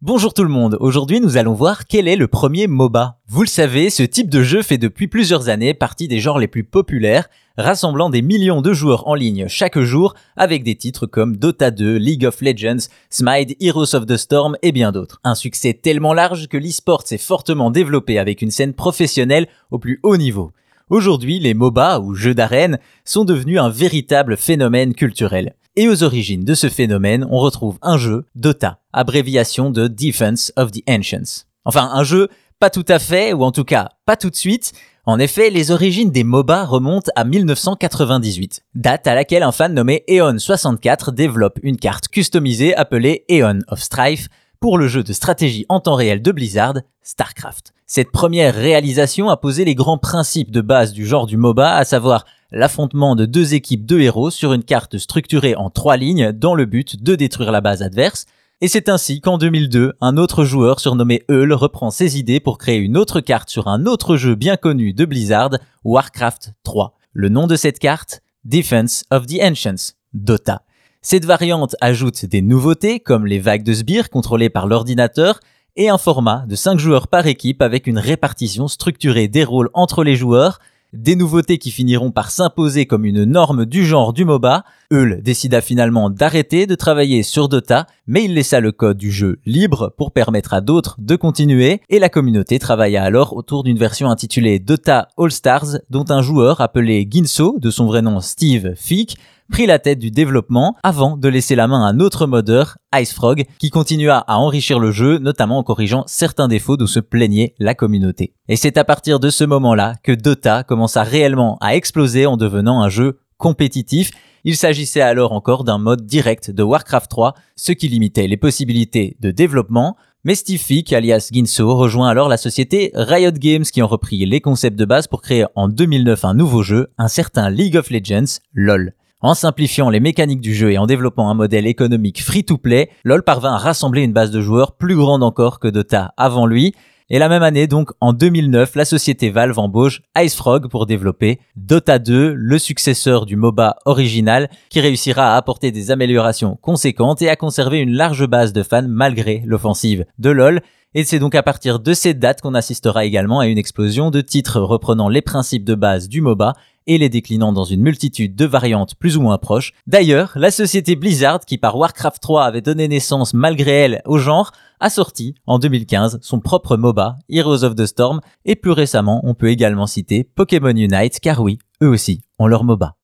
Bonjour 0.00 0.32
tout 0.32 0.44
le 0.44 0.48
monde, 0.48 0.76
aujourd'hui 0.78 1.20
nous 1.20 1.38
allons 1.38 1.54
voir 1.54 1.88
quel 1.88 2.06
est 2.06 2.14
le 2.14 2.28
premier 2.28 2.68
MOBA. 2.68 3.18
Vous 3.26 3.42
le 3.42 3.48
savez, 3.48 3.90
ce 3.90 4.04
type 4.04 4.30
de 4.30 4.44
jeu 4.44 4.62
fait 4.62 4.78
depuis 4.78 5.08
plusieurs 5.08 5.48
années 5.48 5.74
partie 5.74 6.06
des 6.06 6.20
genres 6.20 6.38
les 6.38 6.46
plus 6.46 6.62
populaires, 6.62 7.28
rassemblant 7.56 8.08
des 8.08 8.22
millions 8.22 8.62
de 8.62 8.72
joueurs 8.72 9.08
en 9.08 9.16
ligne 9.16 9.48
chaque 9.48 9.80
jour 9.80 10.14
avec 10.36 10.62
des 10.62 10.76
titres 10.76 11.06
comme 11.06 11.36
Dota 11.36 11.72
2, 11.72 11.96
League 11.96 12.24
of 12.24 12.40
Legends, 12.42 12.86
Smite, 13.10 13.56
Heroes 13.60 13.96
of 13.96 14.06
the 14.06 14.16
Storm 14.16 14.56
et 14.62 14.70
bien 14.70 14.92
d'autres. 14.92 15.18
Un 15.24 15.34
succès 15.34 15.74
tellement 15.74 16.14
large 16.14 16.46
que 16.46 16.56
l'e-sport 16.56 17.02
s'est 17.04 17.18
fortement 17.18 17.72
développé 17.72 18.20
avec 18.20 18.40
une 18.40 18.52
scène 18.52 18.74
professionnelle 18.74 19.48
au 19.72 19.80
plus 19.80 19.98
haut 20.04 20.16
niveau. 20.16 20.52
Aujourd'hui, 20.90 21.40
les 21.40 21.54
MOBA 21.54 21.98
ou 21.98 22.14
jeux 22.14 22.34
d'arène 22.34 22.78
sont 23.04 23.24
devenus 23.24 23.58
un 23.58 23.68
véritable 23.68 24.36
phénomène 24.36 24.94
culturel. 24.94 25.56
Et 25.80 25.86
aux 25.86 26.02
origines 26.02 26.44
de 26.44 26.56
ce 26.56 26.68
phénomène, 26.68 27.24
on 27.30 27.38
retrouve 27.38 27.78
un 27.82 27.98
jeu, 27.98 28.26
Dota, 28.34 28.80
abréviation 28.92 29.70
de 29.70 29.86
Defense 29.86 30.52
of 30.56 30.72
the 30.72 30.82
Ancients. 30.90 31.44
Enfin, 31.64 31.90
un 31.92 32.02
jeu 32.02 32.26
pas 32.58 32.68
tout 32.68 32.84
à 32.88 32.98
fait, 32.98 33.32
ou 33.32 33.44
en 33.44 33.52
tout 33.52 33.62
cas 33.62 33.90
pas 34.04 34.16
tout 34.16 34.28
de 34.28 34.34
suite. 34.34 34.72
En 35.06 35.20
effet, 35.20 35.50
les 35.50 35.70
origines 35.70 36.10
des 36.10 36.24
MOBA 36.24 36.64
remontent 36.64 37.12
à 37.14 37.22
1998, 37.22 38.64
date 38.74 39.06
à 39.06 39.14
laquelle 39.14 39.44
un 39.44 39.52
fan 39.52 39.72
nommé 39.72 40.02
Eon64 40.08 41.14
développe 41.14 41.60
une 41.62 41.76
carte 41.76 42.08
customisée 42.08 42.74
appelée 42.74 43.24
Eon 43.30 43.60
of 43.68 43.78
Strife 43.78 44.26
pour 44.58 44.78
le 44.78 44.88
jeu 44.88 45.04
de 45.04 45.12
stratégie 45.12 45.64
en 45.68 45.78
temps 45.78 45.94
réel 45.94 46.22
de 46.22 46.32
Blizzard, 46.32 46.74
StarCraft. 47.04 47.72
Cette 47.86 48.10
première 48.10 48.52
réalisation 48.52 49.30
a 49.30 49.36
posé 49.36 49.64
les 49.64 49.76
grands 49.76 49.96
principes 49.96 50.50
de 50.50 50.60
base 50.60 50.92
du 50.92 51.06
genre 51.06 51.28
du 51.28 51.36
MOBA, 51.36 51.76
à 51.76 51.84
savoir 51.84 52.24
l'affrontement 52.50 53.14
de 53.16 53.26
deux 53.26 53.54
équipes 53.54 53.86
de 53.86 53.98
héros 53.98 54.30
sur 54.30 54.52
une 54.52 54.64
carte 54.64 54.98
structurée 54.98 55.54
en 55.54 55.70
trois 55.70 55.96
lignes 55.96 56.32
dans 56.32 56.54
le 56.54 56.64
but 56.64 57.02
de 57.02 57.14
détruire 57.14 57.52
la 57.52 57.60
base 57.60 57.82
adverse. 57.82 58.26
Et 58.60 58.68
c'est 58.68 58.88
ainsi 58.88 59.20
qu'en 59.20 59.38
2002, 59.38 59.92
un 60.00 60.16
autre 60.16 60.44
joueur 60.44 60.80
surnommé 60.80 61.22
Eul 61.28 61.52
reprend 61.52 61.90
ses 61.90 62.18
idées 62.18 62.40
pour 62.40 62.58
créer 62.58 62.78
une 62.78 62.96
autre 62.96 63.20
carte 63.20 63.50
sur 63.50 63.68
un 63.68 63.86
autre 63.86 64.16
jeu 64.16 64.34
bien 64.34 64.56
connu 64.56 64.92
de 64.92 65.04
Blizzard, 65.04 65.50
Warcraft 65.84 66.54
3. 66.64 66.94
Le 67.12 67.28
nom 67.28 67.46
de 67.46 67.54
cette 67.54 67.78
carte 67.78 68.20
Defense 68.44 69.04
of 69.10 69.26
the 69.26 69.40
Ancients, 69.42 69.94
Dota. 70.12 70.62
Cette 71.02 71.24
variante 71.24 71.76
ajoute 71.80 72.24
des 72.24 72.42
nouveautés 72.42 72.98
comme 72.98 73.26
les 73.26 73.38
vagues 73.38 73.62
de 73.62 73.72
sbires 73.72 74.10
contrôlées 74.10 74.50
par 74.50 74.66
l'ordinateur 74.66 75.38
et 75.76 75.88
un 75.88 75.98
format 75.98 76.44
de 76.48 76.56
5 76.56 76.78
joueurs 76.80 77.06
par 77.06 77.28
équipe 77.28 77.62
avec 77.62 77.86
une 77.86 77.98
répartition 77.98 78.66
structurée 78.66 79.28
des 79.28 79.44
rôles 79.44 79.70
entre 79.74 80.02
les 80.02 80.16
joueurs 80.16 80.58
des 80.92 81.16
nouveautés 81.16 81.58
qui 81.58 81.70
finiront 81.70 82.10
par 82.10 82.30
s'imposer 82.30 82.86
comme 82.86 83.04
une 83.04 83.24
norme 83.24 83.66
du 83.66 83.84
genre 83.84 84.12
du 84.12 84.24
MOBA, 84.24 84.64
Eul 84.90 85.20
décida 85.22 85.60
finalement 85.60 86.08
d'arrêter 86.08 86.66
de 86.66 86.74
travailler 86.74 87.22
sur 87.22 87.48
Dota, 87.48 87.86
mais 88.06 88.24
il 88.24 88.34
laissa 88.34 88.60
le 88.60 88.72
code 88.72 88.96
du 88.96 89.10
jeu 89.10 89.38
libre 89.44 89.92
pour 89.96 90.12
permettre 90.12 90.54
à 90.54 90.60
d'autres 90.60 90.96
de 90.98 91.16
continuer, 91.16 91.82
et 91.90 91.98
la 91.98 92.08
communauté 92.08 92.58
travailla 92.58 93.02
alors 93.02 93.36
autour 93.36 93.64
d'une 93.64 93.78
version 93.78 94.08
intitulée 94.08 94.58
Dota 94.58 95.08
All 95.18 95.30
Stars, 95.30 95.78
dont 95.90 96.06
un 96.08 96.22
joueur 96.22 96.60
appelé 96.60 97.06
Ginso, 97.10 97.58
de 97.58 97.70
son 97.70 97.86
vrai 97.86 98.00
nom 98.00 98.20
Steve 98.20 98.72
Fick, 98.74 99.18
prit 99.50 99.66
la 99.66 99.78
tête 99.78 99.98
du 99.98 100.10
développement 100.10 100.76
avant 100.82 101.16
de 101.16 101.28
laisser 101.28 101.54
la 101.54 101.66
main 101.66 101.84
à 101.84 101.90
un 101.90 102.00
autre 102.00 102.26
modeur, 102.26 102.78
Icefrog, 102.94 103.44
qui 103.58 103.70
continua 103.70 104.18
à 104.18 104.38
enrichir 104.38 104.78
le 104.78 104.90
jeu, 104.90 105.18
notamment 105.18 105.58
en 105.58 105.62
corrigeant 105.62 106.04
certains 106.06 106.48
défauts 106.48 106.76
d'où 106.76 106.86
se 106.86 107.00
plaignait 107.00 107.54
la 107.58 107.74
communauté. 107.74 108.34
Et 108.48 108.56
c'est 108.56 108.78
à 108.78 108.84
partir 108.84 109.20
de 109.20 109.30
ce 109.30 109.44
moment-là 109.44 109.94
que 110.02 110.12
Dota 110.12 110.62
commença 110.62 111.02
réellement 111.02 111.58
à 111.60 111.76
exploser 111.76 112.26
en 112.26 112.36
devenant 112.36 112.82
un 112.82 112.88
jeu 112.88 113.18
compétitif. 113.36 114.10
Il 114.44 114.56
s'agissait 114.56 115.00
alors 115.00 115.32
encore 115.32 115.64
d'un 115.64 115.78
mode 115.78 116.06
direct 116.06 116.50
de 116.50 116.62
Warcraft 116.62 117.10
3, 117.10 117.34
ce 117.56 117.72
qui 117.72 117.88
limitait 117.88 118.26
les 118.26 118.36
possibilités 118.36 119.16
de 119.20 119.30
développement, 119.30 119.96
mais 120.24 120.34
Steve 120.34 120.60
Fick, 120.60 120.92
alias 120.92 121.30
Ginso, 121.32 121.74
rejoint 121.76 122.08
alors 122.08 122.28
la 122.28 122.36
société 122.36 122.90
Riot 122.94 123.30
Games 123.32 123.62
qui 123.62 123.82
ont 123.82 123.86
repris 123.86 124.26
les 124.26 124.40
concepts 124.40 124.78
de 124.78 124.84
base 124.84 125.06
pour 125.06 125.22
créer 125.22 125.46
en 125.54 125.68
2009 125.68 126.24
un 126.24 126.34
nouveau 126.34 126.62
jeu, 126.62 126.88
un 126.98 127.08
certain 127.08 127.50
League 127.50 127.76
of 127.76 127.90
Legends, 127.90 128.40
LOL. 128.52 128.94
En 129.20 129.34
simplifiant 129.34 129.90
les 129.90 129.98
mécaniques 129.98 130.40
du 130.40 130.54
jeu 130.54 130.70
et 130.70 130.78
en 130.78 130.86
développant 130.86 131.28
un 131.28 131.34
modèle 131.34 131.66
économique 131.66 132.22
free-to-play, 132.22 132.88
LoL 133.02 133.24
parvint 133.24 133.54
à 133.54 133.58
rassembler 133.58 134.02
une 134.02 134.12
base 134.12 134.30
de 134.30 134.40
joueurs 134.40 134.76
plus 134.76 134.94
grande 134.94 135.24
encore 135.24 135.58
que 135.58 135.66
Dota 135.66 136.14
avant 136.16 136.46
lui. 136.46 136.72
Et 137.10 137.18
la 137.18 137.28
même 137.28 137.42
année, 137.42 137.66
donc 137.66 137.90
en 138.00 138.12
2009, 138.12 138.76
la 138.76 138.84
société 138.84 139.30
Valve 139.30 139.58
embauche 139.58 140.02
IceFrog 140.16 140.68
pour 140.68 140.86
développer 140.86 141.40
Dota 141.56 141.98
2, 141.98 142.32
le 142.32 142.58
successeur 142.60 143.26
du 143.26 143.34
MOBA 143.34 143.78
original, 143.86 144.50
qui 144.70 144.78
réussira 144.78 145.34
à 145.34 145.36
apporter 145.36 145.72
des 145.72 145.90
améliorations 145.90 146.56
conséquentes 146.62 147.20
et 147.20 147.28
à 147.28 147.34
conserver 147.34 147.78
une 147.78 147.94
large 147.94 148.24
base 148.28 148.52
de 148.52 148.62
fans 148.62 148.86
malgré 148.86 149.42
l'offensive 149.44 150.04
de 150.20 150.30
LoL. 150.30 150.60
Et 150.94 151.02
c'est 151.02 151.18
donc 151.18 151.34
à 151.34 151.42
partir 151.42 151.80
de 151.80 151.92
cette 151.92 152.20
date 152.20 152.40
qu'on 152.40 152.54
assistera 152.54 153.04
également 153.04 153.40
à 153.40 153.48
une 153.48 153.58
explosion 153.58 154.12
de 154.12 154.20
titres 154.20 154.60
reprenant 154.60 155.08
les 155.08 155.22
principes 155.22 155.64
de 155.64 155.74
base 155.74 156.08
du 156.08 156.20
MOBA 156.20 156.54
et 156.88 156.98
les 156.98 157.08
déclinant 157.08 157.52
dans 157.52 157.64
une 157.64 157.82
multitude 157.82 158.34
de 158.34 158.44
variantes 158.44 158.96
plus 158.96 159.16
ou 159.16 159.20
moins 159.20 159.38
proches. 159.38 159.72
D'ailleurs, 159.86 160.32
la 160.34 160.50
société 160.50 160.96
Blizzard, 160.96 161.40
qui 161.40 161.58
par 161.58 161.76
Warcraft 161.76 162.20
3 162.20 162.44
avait 162.44 162.62
donné 162.62 162.88
naissance 162.88 163.34
malgré 163.34 163.70
elle 163.70 164.02
au 164.04 164.18
genre, 164.18 164.50
a 164.80 164.90
sorti 164.90 165.34
en 165.46 165.58
2015 165.58 166.18
son 166.22 166.40
propre 166.40 166.76
MOBA, 166.76 167.16
Heroes 167.28 167.62
of 167.64 167.76
the 167.76 167.86
Storm, 167.86 168.20
et 168.44 168.56
plus 168.56 168.72
récemment 168.72 169.20
on 169.24 169.34
peut 169.34 169.50
également 169.50 169.86
citer 169.86 170.24
Pokémon 170.24 170.70
Unite, 170.70 171.20
car 171.20 171.40
oui, 171.40 171.58
eux 171.82 171.88
aussi 171.88 172.22
ont 172.38 172.46
leur 172.46 172.64
MOBA. 172.64 172.97